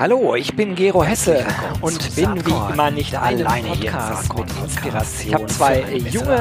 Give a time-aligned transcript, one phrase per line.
[0.00, 1.44] Hallo, ich bin Gero Hesse
[1.82, 3.92] und bin wie immer nicht alleine hier
[4.34, 5.28] mit Inspiration.
[5.28, 6.40] Ich habe zwei junge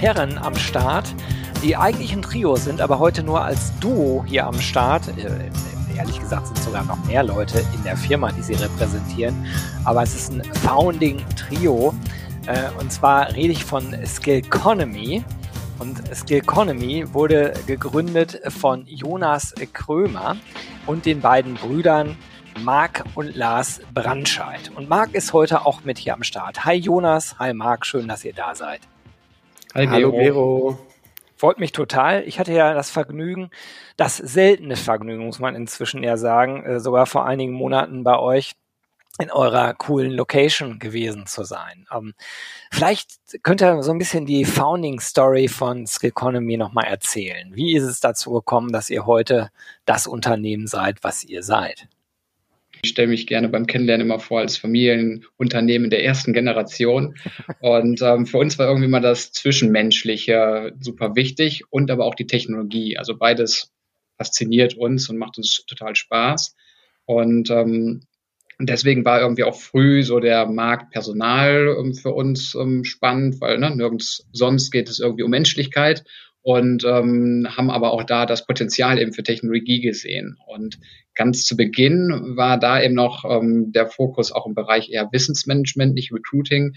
[0.00, 1.14] Herren am Start,
[1.62, 5.06] die eigentlich ein Trio sind, aber heute nur als Duo hier am Start.
[5.18, 9.36] Äh, ehrlich gesagt sind sogar noch mehr Leute in der Firma, die sie repräsentieren.
[9.84, 11.94] Aber es ist ein Founding-Trio.
[12.46, 15.22] Äh, und zwar rede ich von Skill Economy.
[15.78, 20.34] Und Skill Economy wurde gegründet von Jonas Krömer
[20.86, 22.16] und den beiden Brüdern
[22.58, 24.70] Marc und Lars Brandscheid.
[24.74, 26.64] Und Marc ist heute auch mit hier am Start.
[26.64, 28.80] Hi Jonas, hi Marc, schön, dass ihr da seid.
[29.74, 30.78] Hi Hallo Gero.
[31.36, 32.22] Freut mich total.
[32.26, 33.50] Ich hatte ja das Vergnügen,
[33.98, 38.52] das seltene Vergnügen, muss man inzwischen eher sagen, äh, sogar vor einigen Monaten bei euch
[39.18, 41.86] in eurer coolen Location gewesen zu sein.
[41.94, 42.14] Ähm,
[42.70, 47.54] vielleicht könnt ihr so ein bisschen die Founding Story von Skill Economy nochmal erzählen.
[47.54, 49.50] Wie ist es dazu gekommen, dass ihr heute
[49.84, 51.88] das Unternehmen seid, was ihr seid?
[52.86, 57.16] Ich stelle mich gerne beim Kennenlernen immer vor als Familienunternehmen der ersten Generation.
[57.58, 62.28] Und ähm, für uns war irgendwie mal das Zwischenmenschliche super wichtig und aber auch die
[62.28, 62.96] Technologie.
[62.96, 63.72] Also beides
[64.16, 66.54] fasziniert uns und macht uns total Spaß.
[67.06, 68.02] Und ähm,
[68.60, 73.58] deswegen war irgendwie auch früh so der Markt Personal ähm, für uns ähm, spannend, weil
[73.58, 76.04] ne, nirgends sonst geht es irgendwie um Menschlichkeit
[76.46, 80.36] und ähm, haben aber auch da das Potenzial eben für Technologie gesehen.
[80.46, 80.78] Und
[81.16, 85.94] ganz zu Beginn war da eben noch ähm, der Fokus auch im Bereich eher Wissensmanagement,
[85.94, 86.74] nicht Recruiting.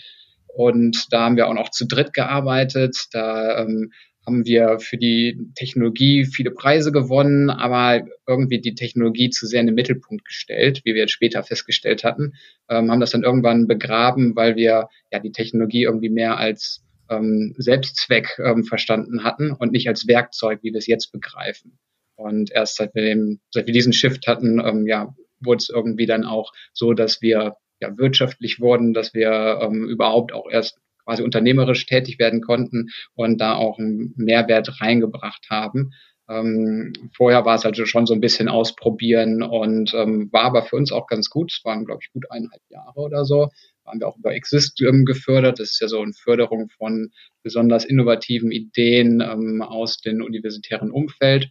[0.48, 2.98] Und da haben wir auch noch zu dritt gearbeitet.
[3.12, 3.92] Da ähm,
[4.26, 9.68] haben wir für die Technologie viele Preise gewonnen, aber irgendwie die Technologie zu sehr in
[9.68, 12.34] den Mittelpunkt gestellt, wie wir jetzt später festgestellt hatten,
[12.70, 17.54] ähm, haben das dann irgendwann begraben, weil wir ja die Technologie irgendwie mehr als ähm,
[17.58, 21.80] Selbstzweck ähm, verstanden hatten und nicht als Werkzeug, wie wir es jetzt begreifen.
[22.16, 26.06] Und erst seit wir, dem, seit wir diesen Shift hatten, ähm, ja, wurde es irgendwie
[26.06, 31.24] dann auch so, dass wir ja, wirtschaftlich wurden, dass wir ähm, überhaupt auch erst quasi
[31.24, 35.92] unternehmerisch tätig werden konnten und da auch einen Mehrwert reingebracht haben.
[36.30, 40.76] Ähm, vorher war es also schon so ein bisschen ausprobieren und ähm, war aber für
[40.76, 41.52] uns auch ganz gut.
[41.52, 43.50] Es waren, glaube ich, gut eineinhalb Jahre oder so
[43.90, 45.60] waren wir auch über Exist ähm, gefördert.
[45.60, 47.12] Das ist ja so eine Förderung von
[47.44, 51.50] besonders innovativen Ideen ähm, aus dem universitären Umfeld.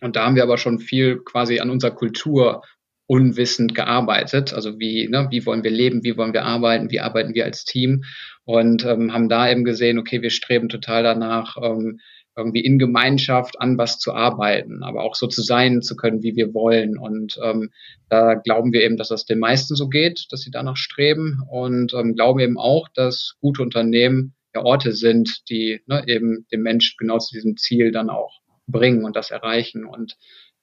[0.00, 2.62] Und da haben wir aber schon viel quasi an unserer Kultur
[3.06, 4.52] unwissend gearbeitet.
[4.52, 7.64] Also wie, ne, wie wollen wir leben, wie wollen wir arbeiten, wie arbeiten wir als
[7.64, 8.04] Team
[8.44, 12.00] und ähm, haben da eben gesehen, okay, wir streben total danach, ähm,
[12.36, 16.34] irgendwie in Gemeinschaft an was zu arbeiten, aber auch so zu sein zu können, wie
[16.34, 16.98] wir wollen.
[16.98, 17.70] Und ähm,
[18.08, 21.94] da glauben wir eben, dass das den meisten so geht, dass sie danach streben und
[21.94, 26.96] ähm, glauben eben auch, dass gute Unternehmen ja Orte sind, die ne, eben den Menschen
[26.98, 29.84] genau zu diesem Ziel dann auch bringen und das erreichen.
[29.84, 30.16] Und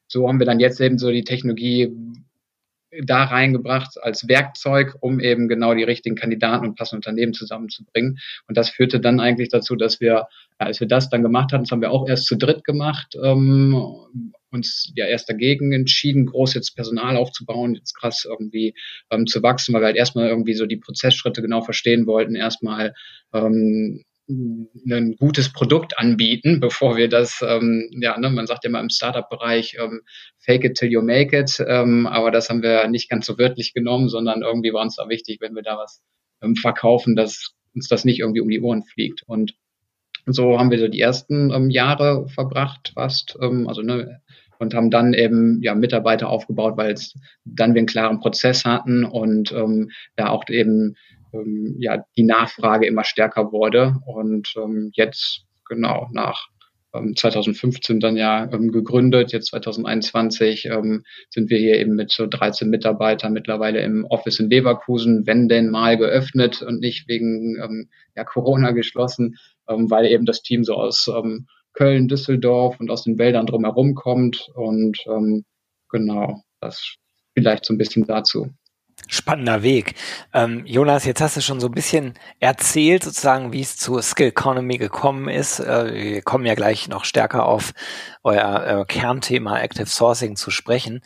[0.07, 1.89] so haben wir dann jetzt eben so die Technologie
[3.03, 8.19] da reingebracht als Werkzeug, um eben genau die richtigen Kandidaten und passende Unternehmen zusammenzubringen.
[8.47, 11.71] Und das führte dann eigentlich dazu, dass wir, als wir das dann gemacht hatten, das
[11.71, 14.03] haben wir auch erst zu dritt gemacht, ähm,
[14.51, 18.75] uns ja erst dagegen entschieden, groß jetzt Personal aufzubauen, jetzt krass irgendwie
[19.09, 22.93] ähm, zu wachsen, weil wir halt erstmal irgendwie so die Prozessschritte genau verstehen wollten, erstmal
[23.33, 28.89] ähm, ein gutes Produkt anbieten, bevor wir das, ähm, ja, ne, man sagt immer im
[28.89, 30.01] Startup-Bereich, ähm,
[30.39, 33.73] fake it till you make it, ähm, aber das haben wir nicht ganz so wörtlich
[33.73, 36.01] genommen, sondern irgendwie war uns da wichtig, wenn wir da was
[36.41, 39.23] ähm, verkaufen, dass uns das nicht irgendwie um die Ohren fliegt.
[39.27, 39.53] Und
[40.25, 44.21] so haben wir so die ersten ähm, Jahre verbracht, fast, ähm, also ne,
[44.59, 46.95] und haben dann eben ja Mitarbeiter aufgebaut, weil
[47.45, 50.95] dann wir einen klaren Prozess hatten und ähm, da auch eben
[51.33, 56.47] ähm, ja die Nachfrage immer stärker wurde und ähm, jetzt genau nach
[56.93, 62.27] ähm, 2015 dann ja ähm, gegründet, jetzt 2021 ähm, sind wir hier eben mit so
[62.27, 67.89] 13 Mitarbeitern mittlerweile im Office in Leverkusen, wenn denn mal geöffnet und nicht wegen ähm,
[68.15, 69.37] ja, Corona geschlossen,
[69.69, 73.95] ähm, weil eben das Team so aus ähm, Köln, Düsseldorf und aus den Wäldern drumherum
[73.95, 75.45] kommt und ähm,
[75.89, 76.95] genau, das
[77.33, 78.49] vielleicht so ein bisschen dazu.
[79.07, 79.95] Spannender Weg.
[80.33, 84.27] Ähm, Jonas, jetzt hast du schon so ein bisschen erzählt, sozusagen, wie es zur Skill
[84.27, 85.59] Economy gekommen ist.
[85.59, 87.73] Äh, wir kommen ja gleich noch stärker auf
[88.23, 91.01] euer äh, Kernthema Active Sourcing zu sprechen.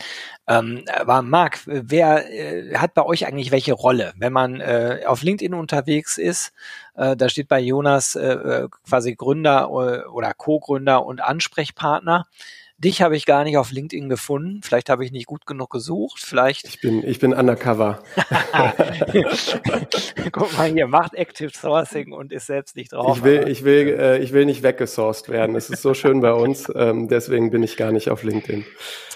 [0.47, 4.13] Ähm, aber Marc, wer äh, hat bei euch eigentlich welche Rolle?
[4.17, 6.53] Wenn man äh, auf LinkedIn unterwegs ist,
[6.95, 12.27] äh, da steht bei Jonas äh, quasi Gründer oder Co-Gründer und Ansprechpartner.
[12.77, 14.61] Dich habe ich gar nicht auf LinkedIn gefunden.
[14.61, 16.19] Vielleicht habe ich nicht gut genug gesucht.
[16.19, 16.67] Vielleicht.
[16.67, 18.03] Ich bin, ich bin undercover.
[20.33, 23.17] Guck mal hier, macht Active Sourcing und ist selbst nicht drauf.
[23.17, 25.55] Ich will, ich will, äh, ich will nicht weggesourced werden.
[25.55, 26.65] Es ist so schön bei uns.
[26.75, 28.65] Ähm, deswegen bin ich gar nicht auf LinkedIn.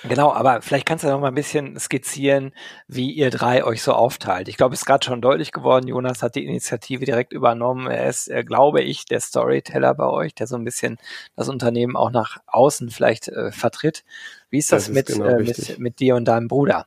[0.07, 2.53] Genau, aber vielleicht kannst du noch mal ein bisschen skizzieren,
[2.87, 4.47] wie ihr drei euch so aufteilt.
[4.47, 5.89] Ich glaube, es ist gerade schon deutlich geworden.
[5.89, 7.87] Jonas hat die Initiative direkt übernommen.
[7.87, 10.99] Er ist, äh, glaube ich, der Storyteller bei euch, der so ein bisschen
[11.35, 14.03] das Unternehmen auch nach außen vielleicht äh, vertritt.
[14.49, 16.85] Wie ist das, das mit, ist genau äh, mit, mit dir und deinem Bruder?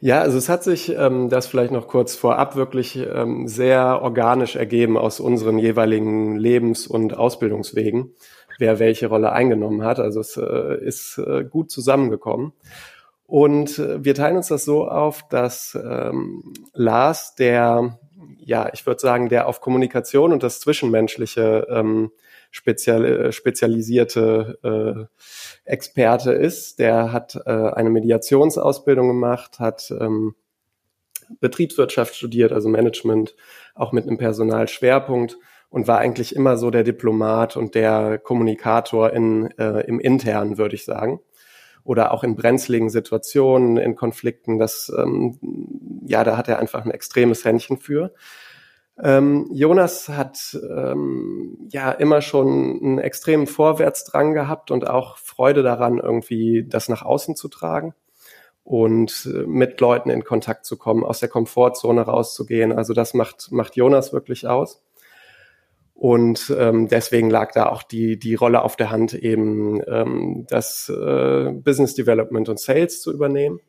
[0.00, 4.56] Ja, also es hat sich ähm, das vielleicht noch kurz vorab wirklich ähm, sehr organisch
[4.56, 8.14] ergeben aus unseren jeweiligen Lebens- und Ausbildungswegen
[8.58, 10.00] wer welche Rolle eingenommen hat.
[10.00, 12.52] Also es äh, ist äh, gut zusammengekommen.
[13.26, 17.98] Und äh, wir teilen uns das so auf, dass ähm, Lars, der,
[18.38, 22.10] ja, ich würde sagen, der auf Kommunikation und das Zwischenmenschliche ähm,
[22.54, 30.36] spezial, äh, spezialisierte äh, Experte ist, der hat äh, eine Mediationsausbildung gemacht, hat ähm,
[31.40, 33.34] Betriebswirtschaft studiert, also Management,
[33.74, 35.36] auch mit einem Personalschwerpunkt
[35.68, 40.76] und war eigentlich immer so der Diplomat und der Kommunikator in, äh, im Internen, würde
[40.76, 41.20] ich sagen.
[41.82, 44.60] Oder auch in brenzligen Situationen, in Konflikten.
[44.60, 45.38] Das, ähm,
[46.06, 48.14] ja, da hat er einfach ein extremes Händchen für.
[49.02, 55.98] Ähm, Jonas hat ähm, ja immer schon einen extremen Vorwärtsdrang gehabt und auch Freude daran,
[55.98, 57.94] irgendwie das nach außen zu tragen
[58.62, 62.72] und äh, mit Leuten in Kontakt zu kommen, aus der Komfortzone rauszugehen.
[62.72, 64.82] Also das macht, macht Jonas wirklich aus.
[65.94, 70.88] Und ähm, deswegen lag da auch die, die Rolle auf der Hand, eben ähm, das
[70.88, 73.60] äh, Business Development und Sales zu übernehmen.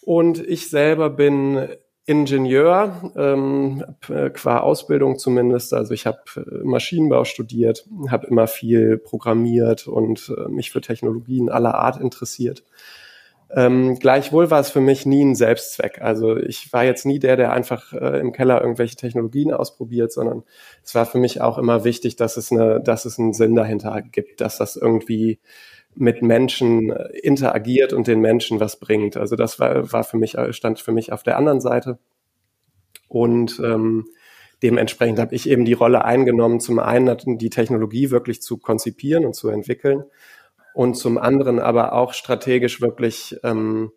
[0.00, 1.68] Und ich selber bin
[2.08, 5.74] Ingenieur, ähm, äh, qua Ausbildung zumindest.
[5.74, 11.50] Also ich habe äh, Maschinenbau studiert, habe immer viel programmiert und äh, mich für Technologien
[11.50, 12.64] aller Art interessiert.
[13.50, 16.00] Ähm, gleichwohl war es für mich nie ein Selbstzweck.
[16.00, 20.44] Also ich war jetzt nie der, der einfach äh, im Keller irgendwelche Technologien ausprobiert, sondern
[20.82, 24.00] es war für mich auch immer wichtig, dass es eine, dass es einen Sinn dahinter
[24.00, 25.40] gibt, dass das irgendwie
[25.98, 29.16] mit Menschen äh, interagiert und den Menschen was bringt.
[29.16, 31.98] Also das war, war für mich, äh, stand für mich auf der anderen Seite.
[33.08, 34.06] Und ähm,
[34.62, 39.34] dementsprechend habe ich eben die Rolle eingenommen, zum einen die Technologie wirklich zu konzipieren und
[39.34, 40.04] zu entwickeln
[40.74, 43.90] und zum anderen aber auch strategisch wirklich ähm,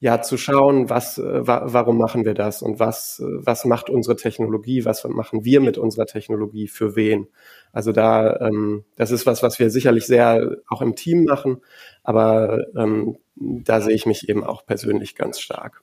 [0.00, 3.90] ja zu schauen, was, äh, wa warum machen wir das und was, äh, was macht
[3.90, 7.28] unsere Technologie, was machen wir mit unserer Technologie für wen.
[7.72, 11.60] Also da, ähm, das ist was, was wir sicherlich sehr auch im Team machen,
[12.02, 15.82] aber ähm, da sehe ich mich eben auch persönlich ganz stark.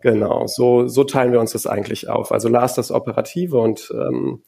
[0.00, 2.32] Genau, so, so teilen wir uns das eigentlich auf.
[2.32, 4.42] Also Lars das Operative und ähm,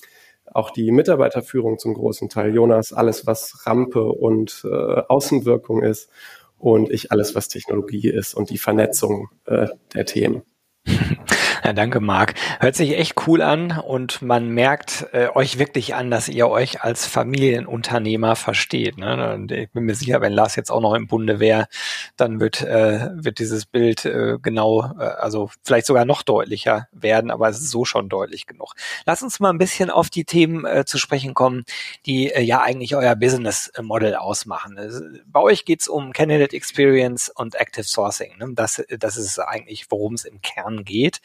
[0.53, 2.55] auch die Mitarbeiterführung zum großen Teil.
[2.55, 6.11] Jonas alles, was Rampe und äh, Außenwirkung ist
[6.59, 10.43] und ich alles, was Technologie ist und die Vernetzung äh, der Themen.
[11.69, 12.33] Ja, danke, Marc.
[12.61, 16.81] Hört sich echt cool an und man merkt äh, euch wirklich an, dass ihr euch
[16.81, 18.97] als Familienunternehmer versteht.
[18.97, 19.35] Ne?
[19.35, 21.69] Und ich bin mir sicher, wenn Lars jetzt auch noch im Bunde wäre,
[22.17, 27.31] dann wird, äh, wird dieses Bild äh, genau, äh, also vielleicht sogar noch deutlicher werden,
[27.31, 28.73] aber es ist so schon deutlich genug.
[29.05, 31.67] Lass uns mal ein bisschen auf die Themen äh, zu sprechen kommen,
[32.07, 34.79] die äh, ja eigentlich euer Business Model ausmachen.
[35.27, 38.39] Bei euch geht's um Candidate Experience und Active Sourcing.
[38.39, 38.53] Ne?
[38.55, 41.21] Das, das ist eigentlich, worum es im Kern geht.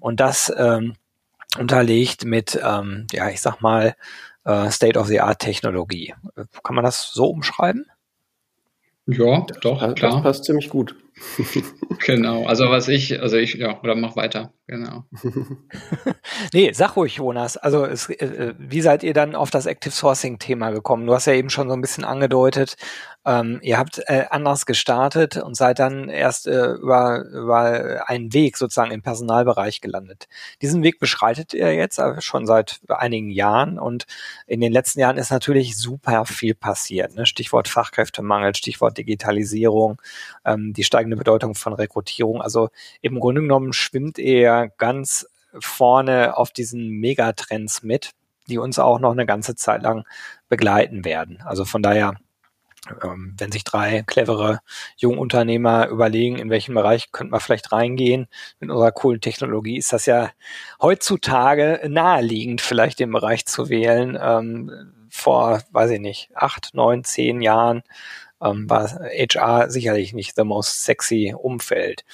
[0.00, 0.94] Und das ähm,
[1.58, 3.94] unterlegt mit, ähm, ja, ich sag mal,
[4.44, 6.14] äh, State-of-the-Art-Technologie.
[6.62, 7.86] Kann man das so umschreiben?
[9.06, 10.12] Ja, doch, das, klar.
[10.12, 10.96] Das passt ziemlich gut.
[12.04, 15.04] genau, also was ich, also ich, ja, oder mach weiter, genau.
[16.52, 17.56] nee, sag ruhig, Jonas.
[17.56, 21.06] Also es, äh, wie seid ihr dann auf das Active Sourcing Thema gekommen?
[21.06, 22.76] Du hast ja eben schon so ein bisschen angedeutet,
[23.26, 28.56] ähm, ihr habt äh, anders gestartet und seid dann erst äh, über, über einen Weg
[28.56, 30.28] sozusagen im Personalbereich gelandet.
[30.62, 34.06] Diesen Weg beschreitet ihr jetzt äh, schon seit einigen Jahren und
[34.46, 37.16] in den letzten Jahren ist natürlich super viel passiert.
[37.16, 37.26] Ne?
[37.26, 40.00] Stichwort Fachkräftemangel, Stichwort Digitalisierung,
[40.44, 42.40] ähm, die steigende Bedeutung von Rekrutierung.
[42.40, 42.68] Also
[43.00, 45.26] im Grunde genommen schwimmt ihr ganz
[45.58, 48.12] vorne auf diesen Megatrends mit,
[48.46, 50.04] die uns auch noch eine ganze Zeit lang
[50.48, 51.42] begleiten werden.
[51.44, 52.14] Also von daher
[53.36, 54.60] wenn sich drei clevere
[54.96, 58.28] Jungunternehmer überlegen, in welchem Bereich könnte man vielleicht reingehen
[58.60, 60.30] mit unserer coolen Technologie, ist das ja
[60.80, 64.18] heutzutage naheliegend, vielleicht den Bereich zu wählen.
[64.20, 67.82] Ähm, vor, weiß ich nicht, acht, neun, zehn Jahren
[68.42, 72.04] ähm, war HR sicherlich nicht the most sexy Umfeld.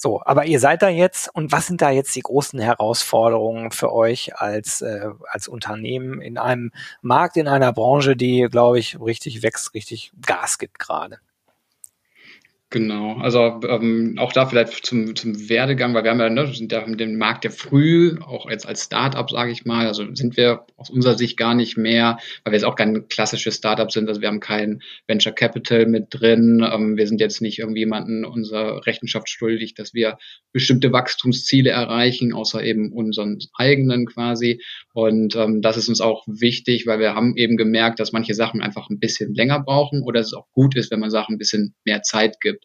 [0.00, 3.92] So, aber ihr seid da jetzt und was sind da jetzt die großen Herausforderungen für
[3.92, 6.70] euch als, äh, als Unternehmen in einem
[7.02, 11.18] Markt, in einer Branche, die, glaube ich, richtig wächst, richtig Gas gibt gerade?
[12.70, 16.70] Genau, also ähm, auch da vielleicht zum, zum Werdegang, weil wir haben ja, ne, sind
[16.70, 20.66] ja den Markt ja früh, auch jetzt als Startup, sage ich mal, also sind wir
[20.76, 24.20] aus unserer Sicht gar nicht mehr, weil wir jetzt auch kein klassisches Startup sind, also
[24.20, 28.84] wir haben kein Venture Capital mit drin, ähm, wir sind jetzt nicht irgendwie jemanden unserer
[28.84, 30.18] Rechenschaft schuldig, dass wir
[30.52, 34.60] bestimmte Wachstumsziele erreichen, außer eben unseren eigenen quasi.
[34.92, 38.60] Und ähm, das ist uns auch wichtig, weil wir haben eben gemerkt, dass manche Sachen
[38.60, 41.74] einfach ein bisschen länger brauchen oder es auch gut ist, wenn man Sachen ein bisschen
[41.84, 42.57] mehr Zeit gibt.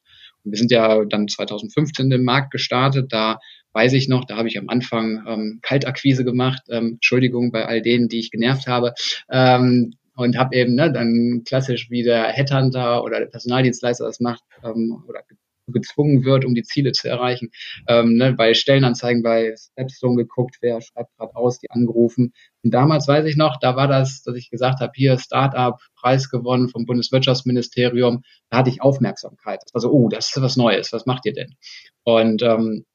[0.44, 3.12] Wir sind ja dann 2015 im Markt gestartet.
[3.12, 3.40] Da
[3.74, 6.62] weiß ich noch, da habe ich am Anfang ähm, Kaltakquise gemacht.
[6.70, 8.94] Ähm, Entschuldigung bei all denen, die ich genervt habe.
[9.32, 14.44] Ähm, und habe eben ne, dann klassisch wie der Headhunter oder der Personaldienstleister das macht
[14.64, 15.24] ähm, oder
[15.68, 17.52] gezwungen wird, um die Ziele zu erreichen.
[17.88, 22.34] Ähm, ne, bei Stellenanzeigen bei Stepstone geguckt, wer schreibt gerade aus, die angerufen.
[22.64, 26.30] Und damals weiß ich noch, da war das, dass ich gesagt habe, hier Startup, Preis
[26.30, 29.60] gewonnen vom Bundeswirtschaftsministerium, da hatte ich Aufmerksamkeit.
[29.64, 31.56] Das war so, oh, das ist was Neues, was macht ihr denn?
[32.04, 32.86] Und ähm,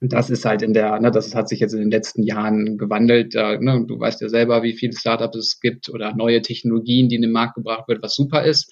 [0.00, 3.34] das ist halt in der, ne, das hat sich jetzt in den letzten Jahren gewandelt.
[3.34, 7.16] Äh, ne, du weißt ja selber, wie viele Startups es gibt oder neue Technologien, die
[7.16, 8.70] in den Markt gebracht wird, was super ist.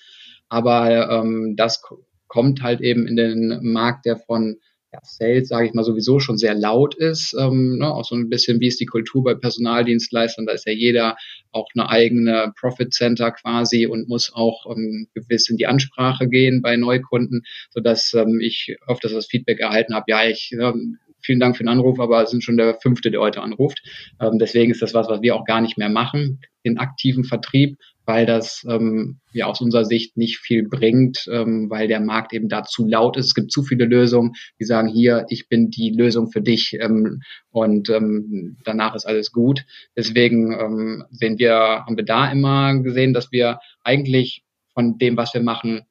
[0.49, 1.83] Aber ähm, das
[2.29, 4.57] kommt halt eben in den Markt, der von
[4.93, 7.35] ja, Sales, sage ich mal, sowieso schon sehr laut ist.
[7.39, 10.45] Ähm, ne, auch so ein bisschen, wie ist die Kultur bei Personaldienstleistern?
[10.45, 11.17] Da ist ja jeder
[11.51, 16.61] auch eine eigene Profit Center quasi und muss auch ähm, gewiss in die Ansprache gehen
[16.61, 20.75] bei Neukunden, sodass ähm, ich öfters das Feedback erhalten habe, ja, ich ja,
[21.23, 23.83] vielen Dank für den Anruf, aber es sind schon der fünfte, der heute anruft.
[24.21, 27.79] Ähm, deswegen ist das was, was wir auch gar nicht mehr machen, den aktiven Vertrieb,
[28.05, 32.49] weil das ähm, ja aus unserer Sicht nicht viel bringt, ähm, weil der Markt eben
[32.49, 33.27] da zu laut ist.
[33.27, 37.21] Es gibt zu viele Lösungen, die sagen, hier, ich bin die Lösung für dich ähm,
[37.51, 39.65] und ähm, danach ist alles gut.
[39.97, 44.43] Deswegen ähm, sehen wir, haben wir da immer gesehen, dass wir eigentlich
[44.75, 45.83] von dem, was wir machen,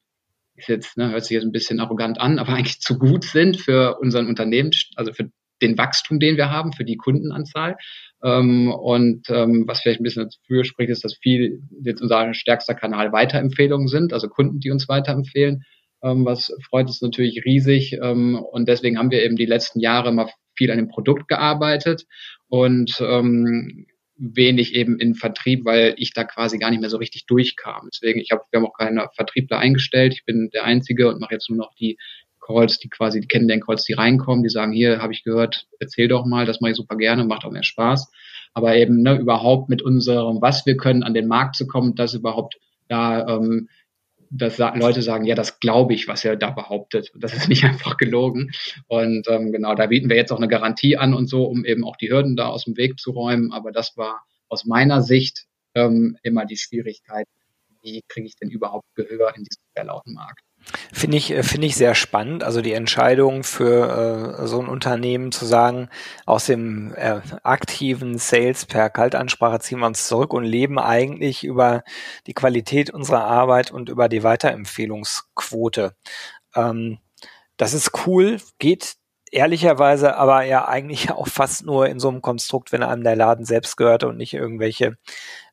[0.56, 3.56] ist jetzt, ne, hört sich jetzt ein bisschen arrogant an, aber eigentlich zu gut sind
[3.56, 5.30] für unseren Unternehmen, also für
[5.62, 7.76] den Wachstum, den wir haben, für die Kundenanzahl.
[8.22, 12.74] Ähm, und ähm, was vielleicht ein bisschen dafür spricht, ist, dass viel jetzt unser stärkster
[12.74, 15.64] Kanal Weiterempfehlungen sind, also Kunden, die uns weiterempfehlen.
[16.02, 17.98] Ähm, was freut uns natürlich riesig.
[18.02, 22.04] Ähm, und deswegen haben wir eben die letzten Jahre immer viel an dem Produkt gearbeitet
[22.48, 27.26] und ähm, wenig eben in Vertrieb, weil ich da quasi gar nicht mehr so richtig
[27.26, 27.88] durchkam.
[27.92, 30.14] Deswegen, ich habe, wir haben auch keine Vertriebler eingestellt.
[30.14, 31.98] Ich bin der Einzige und mache jetzt nur noch die
[32.44, 36.26] Calls, die quasi die Kennenlern-Calls, die reinkommen, die sagen, hier habe ich gehört, erzähl doch
[36.26, 38.10] mal, das mache ich super gerne, macht auch mehr Spaß.
[38.52, 42.14] Aber eben ne, überhaupt mit unserem, was wir können, an den Markt zu kommen, dass
[42.14, 42.58] überhaupt
[42.88, 43.68] da ähm,
[44.34, 47.12] dass Leute sagen, ja, das glaube ich, was er da behauptet.
[47.14, 48.50] Das ist nicht einfach gelogen.
[48.88, 51.84] Und ähm, genau, da bieten wir jetzt auch eine Garantie an und so, um eben
[51.84, 53.52] auch die Hürden da aus dem Weg zu räumen.
[53.52, 57.26] Aber das war aus meiner Sicht ähm, immer die Schwierigkeit,
[57.82, 60.40] wie kriege ich denn überhaupt Gehör in diesem sehr lauten Markt.
[60.92, 62.44] Finde ich, äh, finde ich sehr spannend.
[62.44, 65.88] Also die Entscheidung für äh, so ein Unternehmen zu sagen,
[66.26, 71.84] aus dem äh, aktiven Sales per Kaltansprache ziehen wir uns zurück und leben eigentlich über
[72.26, 75.94] die Qualität unserer Arbeit und über die Weiterempfehlungsquote.
[76.54, 76.98] Ähm,
[77.56, 78.94] das ist cool, geht
[79.32, 83.44] ehrlicherweise aber ja eigentlich auch fast nur in so einem Konstrukt, wenn einem der Laden
[83.44, 84.96] selbst gehört und nicht irgendwelche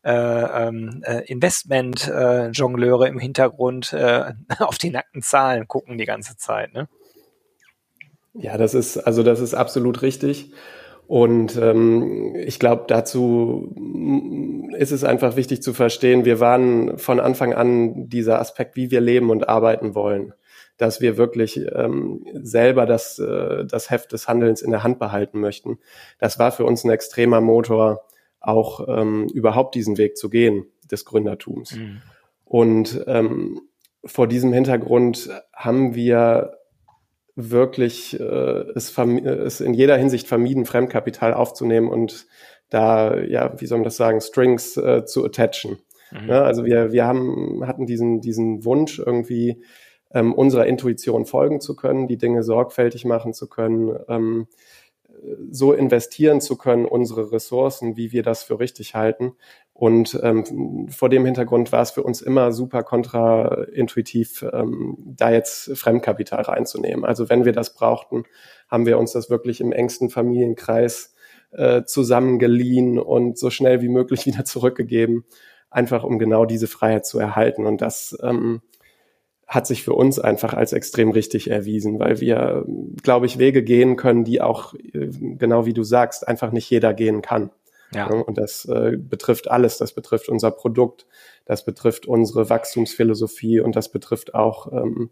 [0.04, 6.38] äh, ähm, äh, Investment-Jongleure äh, im Hintergrund äh, auf die nackten Zahlen gucken die ganze
[6.38, 6.74] Zeit.
[6.74, 6.88] Ne?
[8.34, 10.54] Ja, das ist, also das ist absolut richtig.
[11.08, 13.76] Und ähm, ich glaube, dazu
[14.78, 19.02] ist es einfach wichtig zu verstehen, wir waren von Anfang an dieser Aspekt, wie wir
[19.02, 20.34] leben und arbeiten wollen
[20.80, 25.40] dass wir wirklich ähm, selber das, äh, das Heft des Handelns in der Hand behalten
[25.40, 25.78] möchten.
[26.18, 28.08] Das war für uns ein extremer Motor,
[28.40, 31.76] auch ähm, überhaupt diesen Weg zu gehen des Gründertums.
[31.76, 32.02] Mhm.
[32.46, 33.62] Und ähm,
[34.06, 36.58] vor diesem Hintergrund haben wir
[37.36, 42.26] wirklich äh, es, es in jeder Hinsicht vermieden, Fremdkapital aufzunehmen und
[42.70, 45.80] da, ja, wie soll man das sagen, Strings äh, zu attachen.
[46.12, 46.30] Mhm.
[46.30, 49.62] Ja, also wir, wir haben, hatten diesen, diesen Wunsch irgendwie,
[50.14, 54.48] ähm, unserer Intuition folgen zu können, die Dinge sorgfältig machen zu können, ähm,
[55.52, 59.34] so investieren zu können, unsere Ressourcen, wie wir das für richtig halten.
[59.74, 65.78] Und ähm, vor dem Hintergrund war es für uns immer super kontraintuitiv, ähm, da jetzt
[65.78, 67.06] Fremdkapital reinzunehmen.
[67.06, 68.24] Also wenn wir das brauchten,
[68.68, 71.16] haben wir uns das wirklich im engsten Familienkreis
[71.52, 75.26] äh, zusammengeliehen und so schnell wie möglich wieder zurückgegeben,
[75.70, 77.66] einfach um genau diese Freiheit zu erhalten.
[77.66, 78.62] Und das ähm,
[79.50, 82.66] hat sich für uns einfach als extrem richtig erwiesen, weil wir,
[83.02, 86.94] glaube ich, Wege gehen können, die auch, äh, genau wie du sagst, einfach nicht jeder
[86.94, 87.50] gehen kann.
[87.94, 88.06] Ja.
[88.06, 89.80] Und das äh, betrifft alles.
[89.80, 91.08] Das betrifft unser Produkt,
[91.46, 95.10] das betrifft unsere Wachstumsphilosophie und das betrifft auch ähm,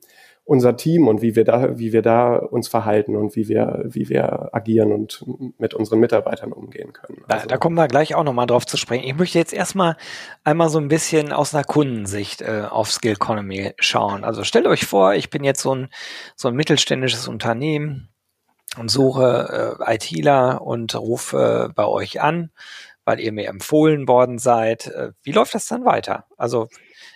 [0.47, 4.07] unser Team und wie wir da, wie wir da uns verhalten und wie wir, wie
[4.07, 5.25] wir agieren und
[5.57, 7.17] mit unseren Mitarbeitern umgehen können.
[7.27, 9.03] Also, da, da kommen wir gleich auch nochmal drauf zu sprechen.
[9.03, 9.97] Ich möchte jetzt erstmal
[10.45, 14.23] einmal so ein bisschen aus einer Kundensicht äh, auf Skill Economy schauen.
[14.23, 15.89] Also stellt euch vor, ich bin jetzt so ein,
[16.37, 18.07] so ein mittelständisches Unternehmen
[18.79, 22.51] und suche äh, ITler und rufe bei euch an,
[23.03, 24.87] weil ihr mir empfohlen worden seid.
[24.87, 26.23] Äh, wie läuft das dann weiter?
[26.37, 26.69] Also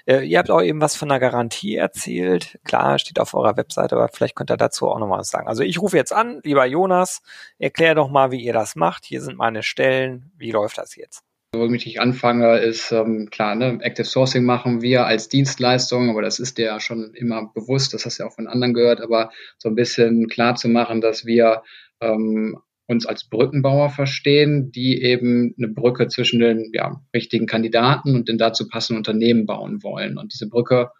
[0.06, 2.60] äh, ihr habt auch eben was von einer Garantie erzählt.
[2.64, 5.48] Klar, steht auf eurer Webseite, aber vielleicht könnt ihr dazu auch noch was sagen.
[5.48, 7.22] Also ich rufe jetzt an, lieber Jonas,
[7.58, 9.06] erklär doch mal, wie ihr das macht.
[9.06, 10.32] Hier sind meine Stellen.
[10.38, 11.24] Wie läuft das jetzt?
[11.54, 16.40] Womit ich anfange, ist ähm, klar, ne, Active Sourcing machen wir als Dienstleistung, aber das
[16.40, 19.32] ist dir ja schon immer bewusst, das hast du ja auch von anderen gehört, aber
[19.58, 21.64] so ein bisschen klar zu machen, dass wir
[22.00, 28.28] ähm, uns als Brückenbauer verstehen, die eben eine Brücke zwischen den ja, richtigen Kandidaten und
[28.28, 30.18] den dazu passenden Unternehmen bauen wollen.
[30.18, 30.92] Und diese Brücke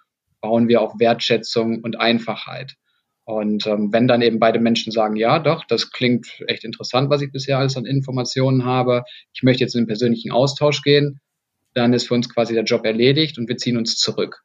[0.42, 2.76] bauen wir auf Wertschätzung und Einfachheit.
[3.24, 7.22] Und ähm, wenn dann eben beide Menschen sagen, ja, doch, das klingt echt interessant, was
[7.22, 11.20] ich bisher alles an Informationen habe, ich möchte jetzt in den persönlichen Austausch gehen,
[11.74, 14.44] dann ist für uns quasi der Job erledigt und wir ziehen uns zurück.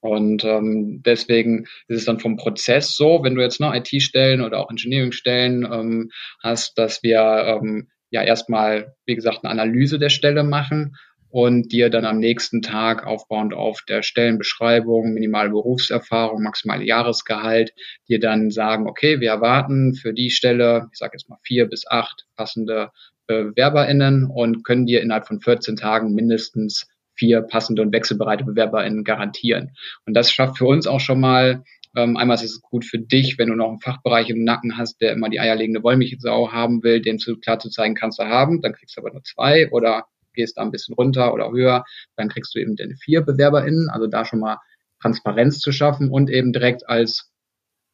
[0.00, 4.60] Und ähm, deswegen ist es dann vom Prozess so, wenn du jetzt ne, IT-Stellen oder
[4.60, 6.10] auch Engineering-Stellen ähm,
[6.42, 7.20] hast, dass wir
[7.60, 10.96] ähm, ja erstmal, wie gesagt, eine Analyse der Stelle machen
[11.30, 17.72] und dir dann am nächsten Tag aufbauend auf der Stellenbeschreibung, minimale Berufserfahrung, maximale Jahresgehalt,
[18.08, 21.86] dir dann sagen, okay, wir erwarten für die Stelle, ich sage jetzt mal vier bis
[21.86, 22.90] acht passende
[23.26, 26.86] BewerberInnen und können dir innerhalb von 14 Tagen mindestens
[27.18, 29.72] vier passende und wechselbereite BewerberInnen garantieren.
[30.06, 31.64] Und das schafft für uns auch schon mal
[31.96, 35.00] ähm, einmal ist es gut für dich, wenn du noch einen Fachbereich im Nacken hast,
[35.00, 38.60] der immer die eierlegende Wollmilchsau haben will, dem zu, klar zu zeigen, kannst du haben,
[38.60, 41.84] dann kriegst du aber nur zwei oder gehst da ein bisschen runter oder höher,
[42.16, 44.58] dann kriegst du eben deine vier BewerberInnen, also da schon mal
[45.00, 47.32] Transparenz zu schaffen und eben direkt als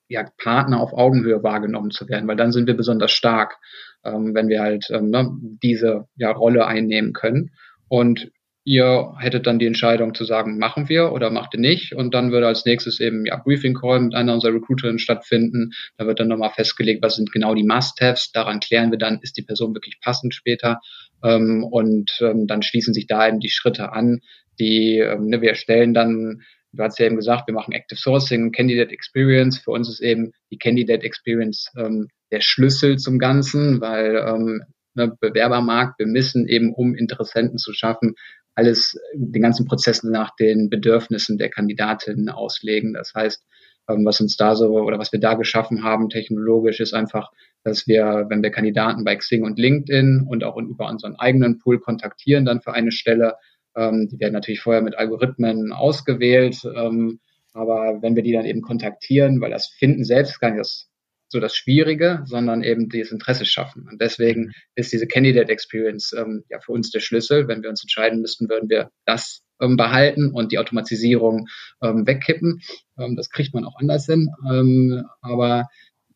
[0.09, 3.57] ja, Partner auf Augenhöhe wahrgenommen zu werden, weil dann sind wir besonders stark,
[4.05, 5.31] ähm, wenn wir halt ähm, ne,
[5.63, 7.53] diese ja, Rolle einnehmen können.
[7.89, 8.31] Und
[8.65, 11.95] ihr hättet dann die Entscheidung zu sagen, machen wir oder macht ihr nicht.
[11.95, 15.73] Und dann würde als nächstes eben ja Briefing Call mit einer unserer Recruiterinnen stattfinden.
[15.99, 18.33] Da wird dann nochmal festgelegt, was sind genau die Must-Haves.
[18.33, 20.81] Daran klären wir dann, ist die Person wirklich passend später.
[21.23, 24.21] Ähm, und ähm, dann schließen sich da eben die Schritte an,
[24.59, 26.43] die ähm, ne, wir erstellen dann
[26.77, 29.59] Du hast ja eben gesagt, wir machen Active Sourcing, Candidate Experience.
[29.59, 34.63] Für uns ist eben die Candidate Experience ähm, der Schlüssel zum Ganzen, weil ähm,
[34.95, 38.15] ne, Bewerbermarkt bemessen eben, um Interessenten zu schaffen,
[38.55, 42.95] alles, den ganzen Prozess nach den Bedürfnissen der Kandidatin auslegen.
[42.95, 43.45] Das heißt,
[43.89, 47.31] ähm, was uns da so oder was wir da geschaffen haben technologisch ist einfach,
[47.65, 51.81] dass wir, wenn wir Kandidaten bei Xing und LinkedIn und auch über unseren eigenen Pool
[51.81, 53.37] kontaktieren, dann für eine Stelle,
[53.77, 57.21] ähm, die werden natürlich vorher mit Algorithmen ausgewählt, ähm,
[57.53, 60.89] aber wenn wir die dann eben kontaktieren, weil das Finden selbst gar nicht das
[61.35, 63.89] so das Schwierige, sondern eben dieses Interesse schaffen.
[63.91, 64.53] Und deswegen mhm.
[64.77, 67.49] ist diese Candidate Experience ähm, ja für uns der Schlüssel.
[67.49, 71.49] Wenn wir uns entscheiden müssten, würden wir das ähm, behalten und die Automatisierung
[71.83, 72.61] ähm, wegkippen.
[72.99, 74.29] Ähm, das kriegt man auch anders hin.
[74.49, 75.67] Ähm, aber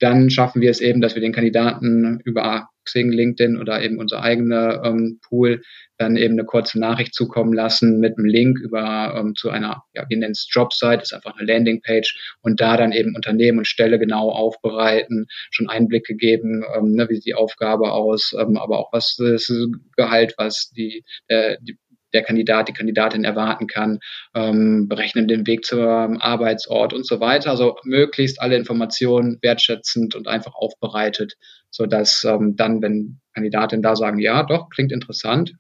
[0.00, 4.22] dann schaffen wir es eben, dass wir den Kandidaten über Xing, LinkedIn oder eben unser
[4.22, 5.62] eigener ähm, Pool
[5.98, 10.06] dann eben eine kurze Nachricht zukommen lassen mit einem Link über ähm, zu einer, ja,
[10.08, 13.98] wir nennen es Jobsite, ist einfach eine Landingpage und da dann eben Unternehmen und Stelle
[13.98, 18.92] genau aufbereiten, schon Einblicke geben, ähm, ne, wie sieht die Aufgabe aus, ähm, aber auch
[18.92, 19.52] was das
[19.96, 21.76] Gehalt, was die, äh, die
[22.12, 23.98] der Kandidat, die Kandidatin erwarten kann,
[24.34, 27.50] ähm, berechnen den Weg zum Arbeitsort und so weiter.
[27.50, 31.34] Also möglichst alle Informationen wertschätzend und einfach aufbereitet,
[31.70, 35.52] so dass ähm, dann, wenn Kandidatinnen da sagen, ja, doch, klingt interessant,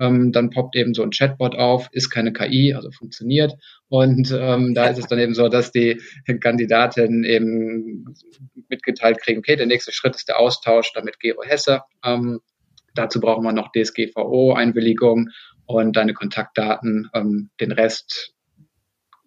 [0.00, 3.54] ähm, dann poppt eben so ein Chatbot auf, ist keine KI, also funktioniert.
[3.88, 6.00] Und ähm, da ist es dann eben so, dass die
[6.40, 8.04] Kandidatinnen eben
[8.68, 11.82] mitgeteilt kriegen, okay, der nächste Schritt ist der Austausch, damit Gero Hesse.
[12.04, 12.40] Ähm,
[12.94, 15.30] dazu brauchen wir noch DSGVO-Einwilligung
[15.66, 18.34] und deine Kontaktdaten, ähm, den Rest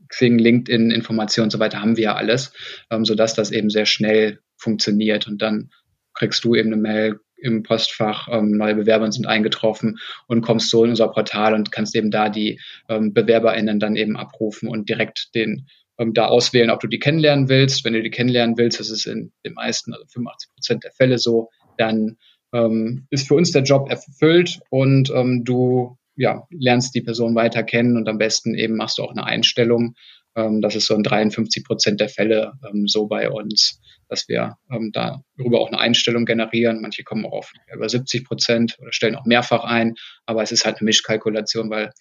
[0.10, 2.54] Xing, LinkedIn, Informationen und so weiter haben wir ja alles,
[2.90, 5.70] ähm, sodass das eben sehr schnell funktioniert und dann
[6.14, 10.84] kriegst du eben eine Mail im Postfach, ähm, neue Bewerber sind eingetroffen und kommst so
[10.84, 15.36] in unser Portal und kannst eben da die ähm, BewerberInnen dann eben abrufen und direkt
[15.36, 15.68] den
[16.00, 17.86] ähm, da auswählen, ob du die kennenlernen willst.
[17.86, 21.20] Wenn du die kennenlernen willst, das ist in den meisten, also 85 Prozent der Fälle
[21.20, 22.18] so, dann
[22.54, 27.64] ähm, ist für uns der Job erfüllt und ähm, du ja, lernst die Person weiter
[27.64, 29.96] kennen und am besten eben machst du auch eine Einstellung,
[30.36, 34.58] Ähm, das ist so in 53 Prozent der Fälle ähm, so bei uns, dass wir
[34.72, 36.82] ähm, darüber auch eine Einstellung generieren.
[36.82, 40.66] Manche kommen auch auf über 70 Prozent oder stellen auch mehrfach ein, aber es ist
[40.66, 41.92] halt eine Mischkalkulation, weil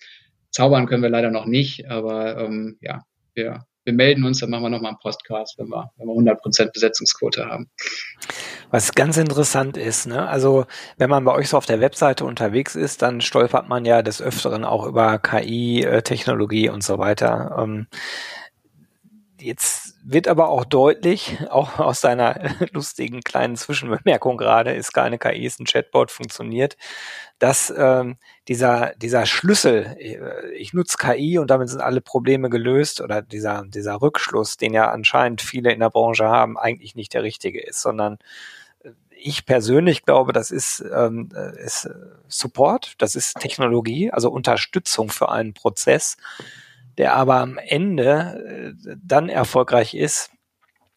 [0.50, 3.02] zaubern können wir leider noch nicht, aber ähm, ja,
[3.34, 6.72] wir wir melden uns, dann machen wir nochmal einen Podcast, wenn wir, wenn wir 100%
[6.72, 7.70] Besetzungsquote haben.
[8.70, 10.28] Was ganz interessant ist, ne?
[10.28, 14.02] also wenn man bei euch so auf der Webseite unterwegs ist, dann stolpert man ja
[14.02, 17.56] des Öfteren auch über KI, äh, und so weiter.
[17.58, 17.86] Ähm,
[19.40, 22.38] jetzt wird aber auch deutlich, auch aus deiner
[22.72, 26.76] lustigen kleinen Zwischenbemerkung gerade, ist keine KI, ist ein Chatbot, funktioniert,
[27.40, 28.16] dass ähm,
[28.46, 33.64] dieser, dieser Schlüssel, äh, ich nutze KI und damit sind alle Probleme gelöst oder dieser,
[33.66, 37.82] dieser Rückschluss, den ja anscheinend viele in der Branche haben, eigentlich nicht der richtige ist,
[37.82, 38.18] sondern
[38.84, 41.90] äh, ich persönlich glaube, das ist, ähm, äh, ist
[42.28, 46.16] Support, das ist Technologie, also Unterstützung für einen Prozess,
[46.98, 50.30] der aber am Ende äh, dann erfolgreich ist,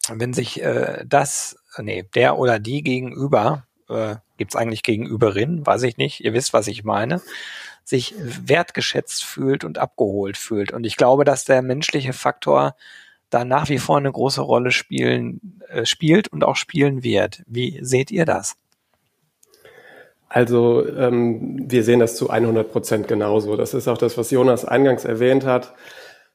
[0.08, 5.98] wenn sich äh, das, nee, der oder die gegenüber äh, gibt eigentlich Gegenüberin, weiß ich
[5.98, 7.20] nicht, ihr wisst, was ich meine,
[7.84, 10.72] sich wertgeschätzt fühlt und abgeholt fühlt.
[10.72, 12.74] Und ich glaube, dass der menschliche Faktor
[13.28, 17.42] da nach wie vor eine große Rolle spielen, äh, spielt und auch spielen wird.
[17.46, 18.56] Wie seht ihr das?
[20.30, 23.56] Also ähm, wir sehen das zu 100 Prozent genauso.
[23.56, 25.74] Das ist auch das, was Jonas eingangs erwähnt hat.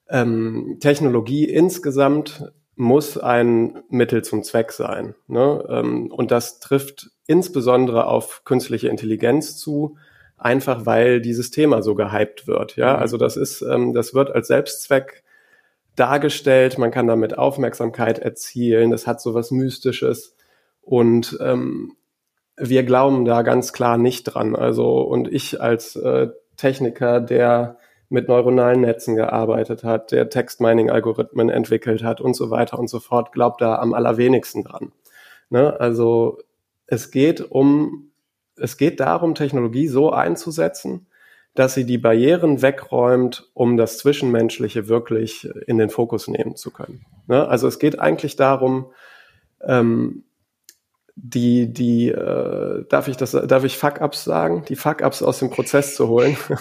[0.10, 5.16] Ähm, Technologie insgesamt muss ein Mittel zum Zweck sein.
[5.28, 5.66] Ne?
[5.70, 9.96] Ähm, und das trifft insbesondere auf künstliche Intelligenz zu,
[10.38, 12.76] einfach weil dieses Thema so gehypt wird.
[12.76, 13.00] Ja, mhm.
[13.00, 15.24] also das ist, ähm, das wird als Selbstzweck
[15.96, 16.78] dargestellt.
[16.78, 18.92] Man kann damit Aufmerksamkeit erzielen.
[18.92, 20.36] Das hat so was Mystisches
[20.82, 21.96] und ähm,
[22.58, 24.56] wir glauben da ganz klar nicht dran.
[24.56, 27.78] Also und ich als äh, Techniker, der
[28.10, 33.32] mit neuronalen Netzen gearbeitet hat, der Textmining-Algorithmen entwickelt hat und so weiter und so fort,
[33.32, 34.92] glaubt da am allerwenigsten dran.
[35.50, 35.80] Ne?
[35.80, 36.40] Also
[36.88, 38.12] es geht um,
[38.56, 41.08] es geht darum, Technologie so einzusetzen,
[41.56, 47.06] dass sie die Barrieren wegräumt, um das Zwischenmenschliche wirklich in den Fokus nehmen zu können.
[47.28, 47.48] Ne?
[47.48, 48.92] Also es geht eigentlich darum,
[49.62, 50.26] ähm,
[51.18, 55.96] die, die, äh, darf ich das, darf ich Fuck-Ups sagen, die Fuck-Ups aus dem Prozess
[55.96, 56.38] zu holen.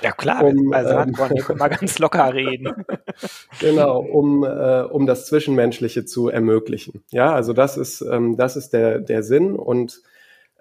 [0.00, 1.12] Ja klar, um, also ähm,
[1.58, 2.86] mal ganz locker reden.
[3.60, 7.02] genau, um, äh, um das Zwischenmenschliche zu ermöglichen.
[7.10, 10.00] Ja, also das ist, ähm, das ist der, der Sinn und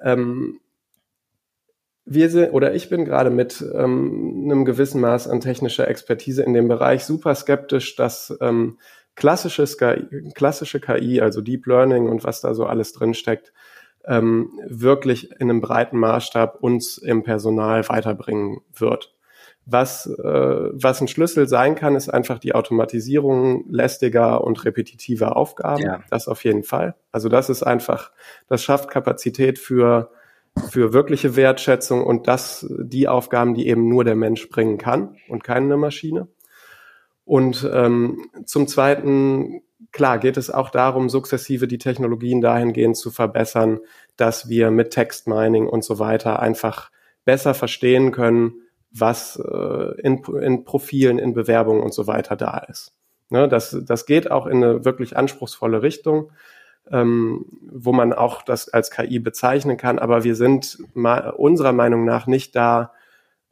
[0.04, 0.60] ähm,
[2.04, 6.54] wir sind, oder ich bin gerade mit ähm, einem gewissen Maß an technischer Expertise in
[6.54, 8.78] dem Bereich super skeptisch, dass ähm,
[9.16, 13.54] klassisches KI, klassische KI, also Deep Learning und was da so alles drinsteckt,
[14.06, 19.16] ähm, wirklich in einem breiten Maßstab uns im Personal weiterbringen wird.
[19.68, 25.82] Was, äh, was ein Schlüssel sein kann, ist einfach die Automatisierung lästiger und repetitiver Aufgaben.
[25.82, 26.04] Ja.
[26.12, 26.96] Das auf jeden Fall.
[27.12, 28.12] Also das ist einfach,
[28.48, 30.12] das schafft Kapazität für,
[30.70, 35.44] für wirkliche Wertschätzung und das, die Aufgaben, die eben nur der Mensch bringen kann und
[35.44, 36.28] keine Maschine.
[37.26, 39.62] Und ähm, zum Zweiten,
[39.92, 43.80] klar, geht es auch darum, sukzessive die Technologien dahingehend zu verbessern,
[44.16, 46.92] dass wir mit Textmining und so weiter einfach
[47.26, 48.62] besser verstehen können,
[48.92, 52.94] was äh, in, in Profilen, in Bewerbungen und so weiter da ist.
[53.30, 56.32] Ne, das, das geht auch in eine wirklich anspruchsvolle Richtung,
[56.92, 62.28] ähm, wo man auch das als KI bezeichnen kann, aber wir sind unserer Meinung nach
[62.28, 62.94] nicht da,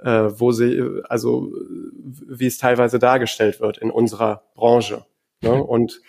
[0.03, 1.53] äh, wo sie, also
[2.03, 5.05] wie es teilweise dargestellt wird in unserer Branche.
[5.41, 5.55] Ne?
[5.55, 5.61] Mhm.
[5.61, 6.01] Und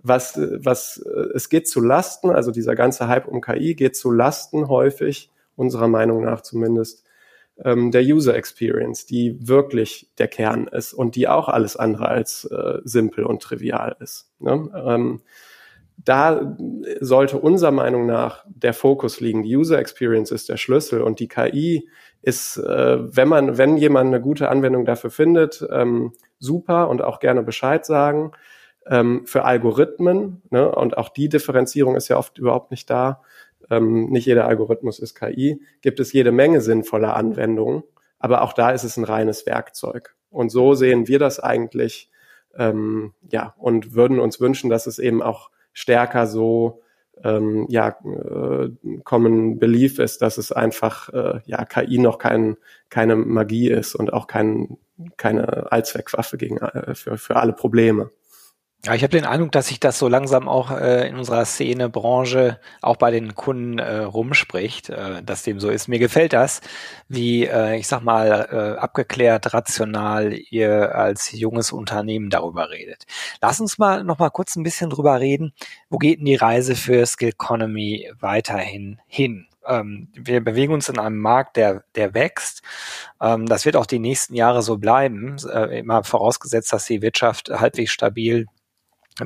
[0.00, 0.98] was, was,
[1.34, 5.88] es geht zu Lasten, also dieser ganze Hype um KI geht zu Lasten häufig, unserer
[5.88, 7.04] Meinung nach zumindest,
[7.64, 12.44] ähm, der User Experience, die wirklich der Kern ist und die auch alles andere als
[12.44, 14.30] äh, simpel und trivial ist.
[14.38, 14.70] Ne?
[14.74, 15.20] Ähm,
[16.04, 16.56] da
[17.00, 19.42] sollte unserer Meinung nach der Fokus liegen.
[19.42, 21.88] Die User Experience ist der Schlüssel und die KI
[22.22, 27.20] ist, äh, wenn man, wenn jemand eine gute Anwendung dafür findet, ähm, super und auch
[27.20, 28.32] gerne Bescheid sagen.
[28.86, 33.22] Ähm, für Algorithmen, ne, und auch die Differenzierung ist ja oft überhaupt nicht da.
[33.70, 35.60] Ähm, nicht jeder Algorithmus ist KI.
[35.82, 37.82] Gibt es jede Menge sinnvoller Anwendungen,
[38.18, 40.14] aber auch da ist es ein reines Werkzeug.
[40.30, 42.10] Und so sehen wir das eigentlich,
[42.56, 46.82] ähm, ja, und würden uns wünschen, dass es eben auch stärker so
[47.24, 48.70] ähm, ja, äh,
[49.04, 52.56] Common Belief ist, dass es einfach äh, ja KI noch kein,
[52.90, 54.78] keine Magie ist und auch kein,
[55.16, 58.10] keine Allzweckwaffe gegen äh, für, für alle Probleme.
[58.84, 61.88] Ja, ich habe den Eindruck, dass sich das so langsam auch äh, in unserer Szene,
[61.88, 65.88] Branche, auch bei den Kunden äh, rumspricht, äh, dass dem so ist.
[65.88, 66.60] Mir gefällt das,
[67.08, 73.04] wie, äh, ich sag mal, äh, abgeklärt, rational ihr als junges Unternehmen darüber redet.
[73.42, 75.52] Lass uns mal noch mal kurz ein bisschen drüber reden.
[75.90, 79.48] Wo geht denn die Reise für Skill Economy weiterhin hin?
[79.66, 82.62] ähm, wir bewegen uns in einem Markt, der, der wächst.
[83.20, 87.50] Ähm, das wird auch die nächsten Jahre so bleiben, äh, immer vorausgesetzt, dass die Wirtschaft
[87.50, 88.46] halbwegs stabil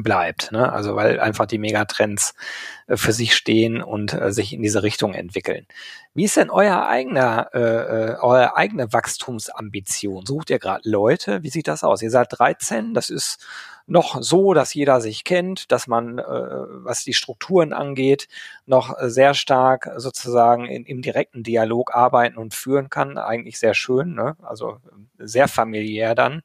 [0.00, 0.52] bleibt.
[0.52, 0.72] Ne?
[0.72, 2.34] Also weil einfach die Megatrends
[2.86, 5.66] äh, für sich stehen und äh, sich in diese Richtung entwickeln.
[6.14, 10.24] Wie ist denn euer eigener, äh, äh eure eigene Wachstumsambition?
[10.24, 11.42] Sucht ihr gerade Leute?
[11.42, 12.02] Wie sieht das aus?
[12.02, 13.44] Ihr seid 13, das ist
[13.86, 18.28] noch so, dass jeder sich kennt, dass man, äh, was die Strukturen angeht,
[18.66, 23.18] noch sehr stark sozusagen in, im direkten Dialog arbeiten und führen kann.
[23.18, 24.36] Eigentlich sehr schön, ne?
[24.42, 24.78] also
[25.18, 26.42] sehr familiär dann.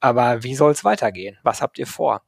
[0.00, 1.38] Aber wie soll es weitergehen?
[1.42, 2.22] Was habt ihr vor?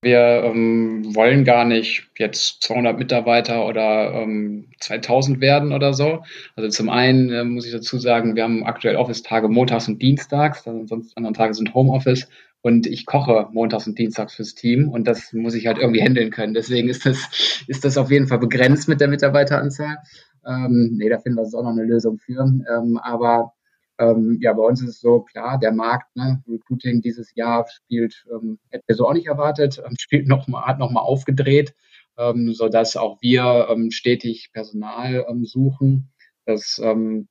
[0.00, 6.22] Wir ähm, wollen gar nicht jetzt 200 Mitarbeiter oder ähm, 2000 werden oder so.
[6.54, 10.66] Also zum einen äh, muss ich dazu sagen, wir haben aktuell Office-Tage montags und dienstags,
[10.68, 12.28] also sonst andere Tage sind Homeoffice.
[12.60, 16.30] Und ich koche montags und dienstags fürs Team und das muss ich halt irgendwie handeln
[16.30, 16.54] können.
[16.54, 19.98] Deswegen ist das, ist das auf jeden Fall begrenzt mit der Mitarbeiteranzahl.
[20.46, 22.40] Ähm, nee, da finden wir auch noch eine Lösung für.
[22.40, 23.52] Ähm, aber
[23.98, 28.24] ähm, ja, bei uns ist es so, klar, der Markt, ne, Recruiting dieses Jahr spielt,
[28.30, 31.74] ähm, hätten wir so auch nicht erwartet, ähm, spielt noch mal, hat nochmal aufgedreht,
[32.16, 36.12] ähm, sodass auch wir ähm, stetig Personal ähm, suchen.
[36.46, 37.28] Das, ähm,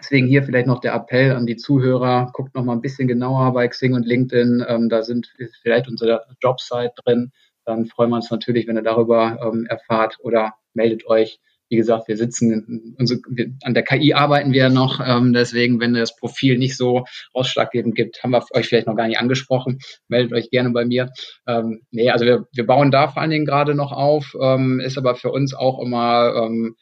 [0.00, 3.52] deswegen hier vielleicht noch der Appell an die Zuhörer, guckt noch mal ein bisschen genauer
[3.52, 7.30] bei Xing und LinkedIn, ähm, da sind vielleicht unsere Jobsite drin.
[7.64, 12.08] Dann freuen wir uns natürlich, wenn ihr darüber ähm, erfahrt oder meldet euch wie gesagt,
[12.08, 16.16] wir sitzen, unsere, wir, an der KI arbeiten wir ja noch, ähm, deswegen, wenn das
[16.16, 20.50] Profil nicht so ausschlaggebend gibt, haben wir euch vielleicht noch gar nicht angesprochen, meldet euch
[20.50, 21.10] gerne bei mir.
[21.46, 24.98] Ähm, nee, also wir, wir bauen da vor allen Dingen gerade noch auf, ähm, ist
[24.98, 26.76] aber für uns auch immer, ähm,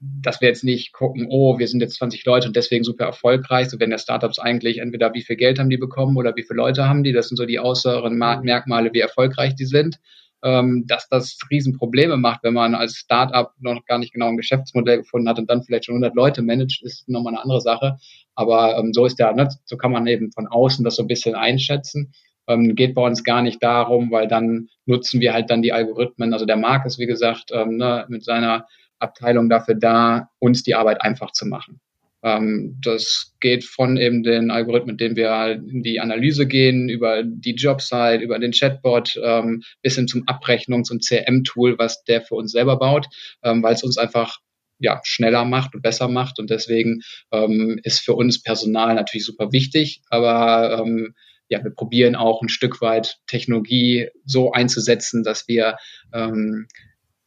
[0.00, 3.68] dass wir jetzt nicht gucken, oh, wir sind jetzt 20 Leute und deswegen super erfolgreich.
[3.68, 6.58] So wenn der Startups eigentlich entweder wie viel Geld haben die bekommen oder wie viele
[6.58, 7.12] Leute haben die.
[7.12, 9.98] Das sind so die äußeren Merkmale, wie erfolgreich die sind
[10.42, 14.98] ähm, dass das Riesenprobleme macht, wenn man als Startup noch gar nicht genau ein Geschäftsmodell
[14.98, 17.96] gefunden hat und dann vielleicht schon 100 Leute managt, ist nochmal eine andere Sache.
[18.34, 19.48] Aber ähm, so ist der, ne?
[19.64, 22.12] so kann man eben von außen das so ein bisschen einschätzen.
[22.46, 26.32] Ähm, geht bei uns gar nicht darum, weil dann nutzen wir halt dann die Algorithmen.
[26.32, 28.66] Also der Marc ist, wie gesagt, ähm, ne, mit seiner
[29.00, 31.80] Abteilung dafür da, uns die Arbeit einfach zu machen.
[32.22, 37.22] Ähm, das geht von eben den Algorithmen, mit denen wir in die Analyse gehen, über
[37.22, 42.34] die Jobsite, über den Chatbot, ähm, bis hin zum Abrechnungs- und CRM-Tool, was der für
[42.34, 43.06] uns selber baut,
[43.42, 44.38] ähm, weil es uns einfach
[44.80, 46.38] ja, schneller macht und besser macht.
[46.38, 47.02] Und deswegen
[47.82, 50.02] ist für uns Personal natürlich super wichtig.
[50.08, 50.86] Aber
[51.48, 55.78] ja, wir probieren auch ein Stück weit Technologie so einzusetzen, dass wir
[56.12, 56.68] ähm,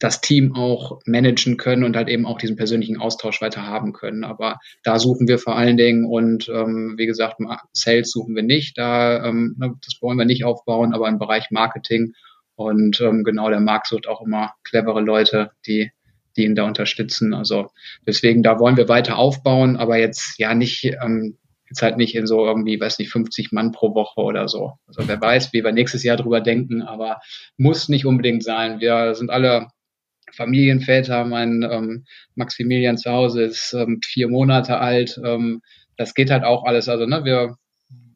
[0.02, 4.24] das Team auch managen können und halt eben auch diesen persönlichen Austausch weiter haben können.
[4.24, 7.36] Aber da suchen wir vor allen Dingen und ähm, wie gesagt,
[7.72, 11.50] Sales suchen wir nicht, da ähm, ne, das wollen wir nicht aufbauen, aber im Bereich
[11.50, 12.14] Marketing
[12.56, 15.90] und ähm, genau der Markt sucht auch immer clevere Leute, die
[16.36, 17.34] die ihn da unterstützen.
[17.34, 17.70] Also
[18.06, 21.36] deswegen, da wollen wir weiter aufbauen, aber jetzt ja nicht, ähm,
[21.68, 24.72] jetzt halt nicht in so irgendwie, weiß nicht, 50 Mann pro Woche oder so.
[24.86, 27.20] Also wer weiß, wie wir nächstes Jahr drüber denken, aber
[27.58, 28.80] muss nicht unbedingt sein.
[28.80, 29.68] Wir sind alle
[30.34, 31.24] Familienväter.
[31.24, 35.20] Mein ähm, Maximilian zu Hause ist ähm, vier Monate alt.
[35.24, 35.62] Ähm,
[35.96, 36.88] das geht halt auch alles.
[36.88, 37.56] Also, ne, wir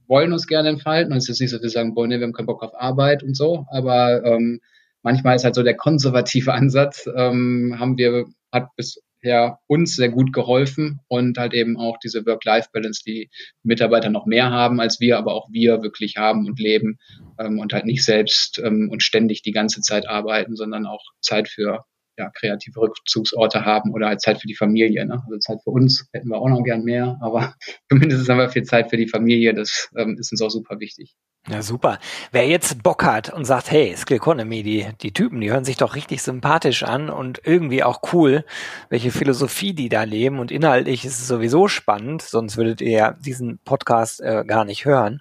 [0.09, 2.33] wollen uns gerne entfalten und es ist nicht so, wir sagen, boah, nee, wir haben
[2.33, 4.61] keinen Bock auf Arbeit und so, aber ähm,
[5.02, 10.33] manchmal ist halt so der konservative Ansatz, ähm, haben wir, hat bisher uns sehr gut
[10.33, 13.31] geholfen und halt eben auch diese Work-Life-Balance, die
[13.62, 16.98] Mitarbeiter noch mehr haben als wir, aber auch wir wirklich haben und leben
[17.38, 21.48] ähm, und halt nicht selbst ähm, und ständig die ganze Zeit arbeiten, sondern auch Zeit
[21.48, 21.85] für
[22.18, 25.05] ja, kreative Rückzugsorte haben oder halt Zeit für die Familie.
[25.07, 25.22] Ne?
[25.24, 27.55] Also Zeit für uns hätten wir auch noch gern mehr, aber
[27.90, 29.55] zumindest haben wir viel Zeit für die Familie.
[29.55, 31.14] Das ähm, ist uns auch super wichtig.
[31.48, 32.00] Ja, super.
[32.32, 35.76] Wer jetzt Bock hat und sagt, hey, Skill Economy, die, die Typen, die hören sich
[35.76, 38.44] doch richtig sympathisch an und irgendwie auch cool,
[38.88, 43.12] welche Philosophie die da leben und inhaltlich ist es sowieso spannend, sonst würdet ihr ja
[43.12, 45.20] diesen Podcast äh, gar nicht hören,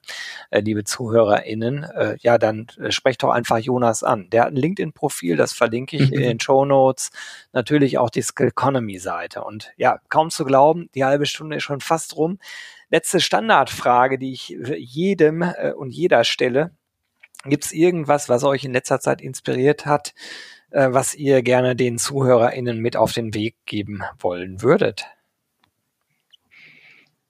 [0.49, 1.83] äh, liebe ZuhörerInnen.
[1.83, 4.27] Äh, ja, dann äh, sprecht doch einfach Jonas an.
[4.31, 7.11] Der hat ein LinkedIn-Profil, das verlinke ich in den Show Notes.
[7.53, 9.43] Natürlich auch die Skill Economy Seite.
[9.43, 12.39] Und ja, kaum zu glauben, die halbe Stunde ist schon fast rum
[12.95, 16.71] letzte Standardfrage, die ich jedem äh, und jeder stelle.
[17.43, 20.13] Gibt es irgendwas, was euch in letzter Zeit inspiriert hat,
[20.71, 25.05] äh, was ihr gerne den ZuhörerInnen mit auf den Weg geben wollen würdet?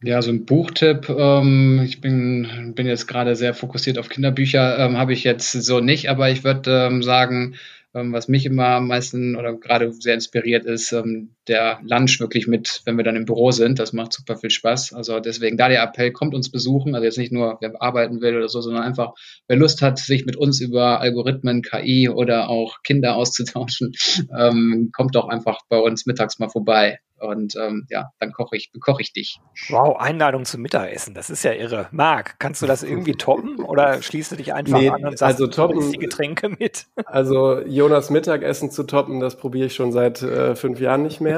[0.03, 1.09] Ja, so ein Buchtipp.
[1.09, 5.79] Ähm, ich bin, bin jetzt gerade sehr fokussiert auf Kinderbücher, ähm, habe ich jetzt so
[5.79, 7.55] nicht, aber ich würde ähm, sagen,
[7.95, 12.47] ähm, was mich immer am meisten oder gerade sehr inspiriert ist, ähm, der Lunch wirklich
[12.47, 13.79] mit, wenn wir dann im Büro sind.
[13.79, 14.93] Das macht super viel Spaß.
[14.93, 16.95] Also deswegen da der Appell, kommt uns besuchen.
[16.95, 19.13] Also jetzt nicht nur, wer arbeiten will oder so, sondern einfach,
[19.47, 23.93] wer Lust hat, sich mit uns über Algorithmen, KI oder auch Kinder auszutauschen,
[24.37, 26.99] ähm, kommt doch einfach bei uns mittags mal vorbei.
[27.17, 29.39] Und ähm, ja, dann koche ich, bekoche ich dich.
[29.69, 31.87] Wow, Einladung zum Mittagessen, das ist ja irre.
[31.91, 35.39] Marc, kannst du das irgendwie toppen oder schließt du dich einfach nee, an und sagst,
[35.39, 36.87] also toppen, die Getränke mit?
[37.05, 41.34] Also Jonas Mittagessen zu toppen, das probiere ich schon seit äh, fünf Jahren nicht mehr.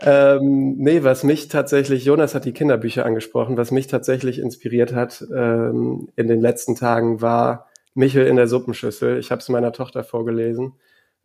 [0.00, 5.24] Ähm, nee, was mich tatsächlich, Jonas hat die Kinderbücher angesprochen, was mich tatsächlich inspiriert hat
[5.34, 9.18] ähm, in den letzten Tagen war Michel in der Suppenschüssel.
[9.18, 10.74] Ich habe es meiner Tochter vorgelesen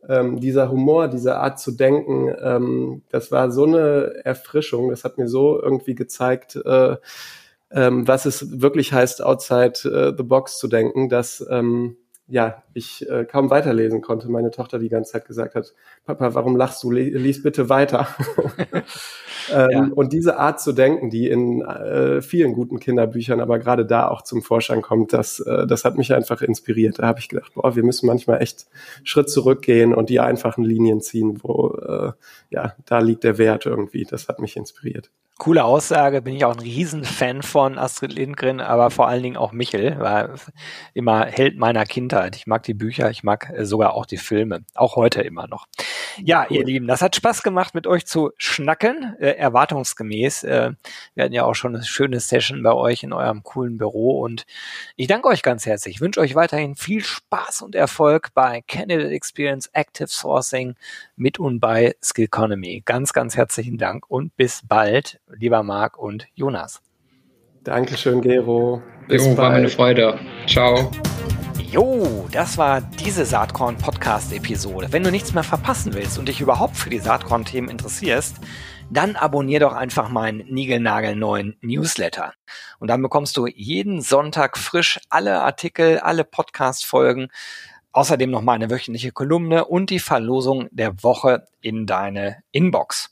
[0.08, 4.90] ähm, dieser Humor, diese Art zu denken, ähm, das war so eine Erfrischung.
[4.90, 6.96] Das hat mir so irgendwie gezeigt, äh,
[7.70, 11.96] ähm, was es wirklich heißt, outside uh, the box zu denken, dass ähm,
[12.32, 14.30] ja, ich äh, kaum weiterlesen konnte.
[14.30, 15.74] Meine Tochter die ganze Zeit gesagt hat,
[16.06, 16.90] Papa, warum lachst du?
[16.90, 18.08] Lies bitte weiter.
[19.52, 19.88] ähm, ja.
[19.94, 24.22] Und diese Art zu denken, die in äh, vielen guten Kinderbüchern, aber gerade da auch
[24.22, 27.00] zum Vorschein kommt, das, äh, das hat mich einfach inspiriert.
[27.00, 28.64] Da habe ich gedacht, boah, wir müssen manchmal echt
[29.04, 32.12] Schritt zurückgehen und die einfachen Linien ziehen, wo äh,
[32.48, 34.04] ja, da liegt der Wert irgendwie.
[34.04, 35.10] Das hat mich inspiriert.
[35.42, 39.50] Coole Aussage, bin ich auch ein Riesenfan von Astrid Lindgren, aber vor allen Dingen auch
[39.50, 40.36] Michel, war
[40.94, 42.36] immer Held meiner Kindheit.
[42.36, 45.66] Ich mag die Bücher, ich mag äh, sogar auch die Filme, auch heute immer noch.
[46.18, 46.58] Ja, cool.
[46.58, 50.44] ihr Lieben, das hat Spaß gemacht, mit euch zu schnacken, äh, erwartungsgemäß.
[50.44, 50.74] Äh,
[51.16, 54.46] wir hatten ja auch schon eine schöne Session bei euch in eurem coolen Büro und
[54.94, 55.96] ich danke euch ganz herzlich.
[55.96, 60.76] Ich wünsche euch weiterhin viel Spaß und Erfolg bei Candidate Experience Active Sourcing
[61.16, 62.82] mit und bei Skill Economy.
[62.84, 66.82] Ganz, ganz herzlichen Dank und bis bald lieber Marc und Jonas.
[67.64, 68.82] Dankeschön, Gero.
[69.08, 70.18] Bis jo, war mir eine Freude.
[70.46, 70.90] Ciao.
[71.72, 74.88] Jo, das war diese Saatkorn Podcast Episode.
[74.90, 78.36] Wenn du nichts mehr verpassen willst und dich überhaupt für die Saatkorn Themen interessierst,
[78.90, 82.34] dann abonnier doch einfach meinen niegelnagelneuen Newsletter.
[82.78, 87.28] Und dann bekommst du jeden Sonntag frisch alle Artikel, alle Podcast Folgen,
[87.92, 93.11] außerdem noch meine wöchentliche Kolumne und die Verlosung der Woche in deine Inbox.